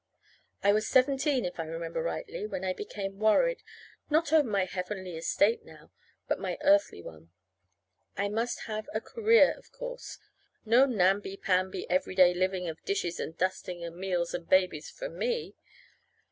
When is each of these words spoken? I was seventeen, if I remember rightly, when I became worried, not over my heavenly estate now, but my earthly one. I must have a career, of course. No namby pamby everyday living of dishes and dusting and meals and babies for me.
I 0.63 0.73
was 0.73 0.87
seventeen, 0.87 1.45
if 1.45 1.59
I 1.59 1.63
remember 1.65 2.01
rightly, 2.01 2.47
when 2.47 2.63
I 2.65 2.73
became 2.73 3.19
worried, 3.19 3.61
not 4.09 4.33
over 4.33 4.47
my 4.49 4.65
heavenly 4.65 5.15
estate 5.15 5.63
now, 5.63 5.91
but 6.27 6.39
my 6.39 6.57
earthly 6.63 7.03
one. 7.03 7.29
I 8.17 8.27
must 8.27 8.61
have 8.61 8.89
a 8.95 8.99
career, 8.99 9.51
of 9.55 9.71
course. 9.71 10.17
No 10.65 10.87
namby 10.87 11.37
pamby 11.37 11.87
everyday 11.87 12.33
living 12.33 12.67
of 12.67 12.83
dishes 12.83 13.19
and 13.19 13.37
dusting 13.37 13.83
and 13.83 13.95
meals 13.95 14.33
and 14.33 14.49
babies 14.49 14.89
for 14.89 15.07
me. 15.07 15.53